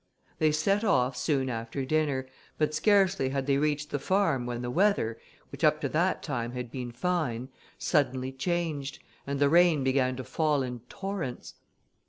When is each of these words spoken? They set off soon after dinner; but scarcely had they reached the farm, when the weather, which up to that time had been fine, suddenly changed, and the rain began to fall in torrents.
They 0.39 0.51
set 0.51 0.83
off 0.83 1.15
soon 1.15 1.47
after 1.47 1.85
dinner; 1.85 2.25
but 2.57 2.73
scarcely 2.73 3.29
had 3.29 3.45
they 3.45 3.59
reached 3.59 3.91
the 3.91 3.99
farm, 3.99 4.47
when 4.47 4.63
the 4.63 4.71
weather, 4.71 5.19
which 5.51 5.63
up 5.63 5.79
to 5.81 5.89
that 5.89 6.23
time 6.23 6.53
had 6.53 6.71
been 6.71 6.91
fine, 6.91 7.49
suddenly 7.77 8.31
changed, 8.31 8.97
and 9.27 9.37
the 9.39 9.47
rain 9.47 9.83
began 9.83 10.15
to 10.15 10.23
fall 10.23 10.63
in 10.63 10.79
torrents. 10.89 11.53